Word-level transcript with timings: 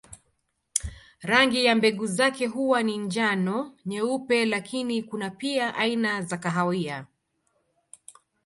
Rangi 1.21 1.65
ya 1.65 1.75
mbegu 1.75 2.05
zake 2.07 2.47
huwa 2.47 2.83
ni 2.83 2.97
njano, 2.97 3.73
nyeupe 3.85 4.45
lakini 4.45 5.03
kuna 5.03 5.29
pia 5.29 5.75
aina 5.75 6.21
za 6.21 6.37
kahawia. 6.37 7.05